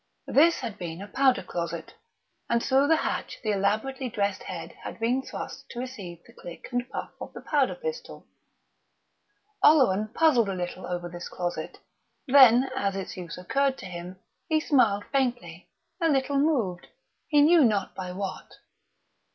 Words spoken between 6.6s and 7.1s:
and